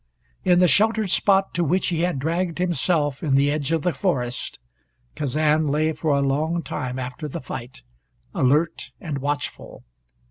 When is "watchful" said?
9.19-9.83